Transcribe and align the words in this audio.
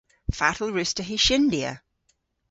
Fatel 0.37 0.69
wruss'ta 0.71 1.03
hy 1.07 1.17
shyndya? 1.25 1.71